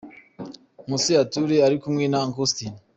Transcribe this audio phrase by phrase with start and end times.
[0.85, 2.73] Nkusi Arthur ari kumwe na Uncle Austin.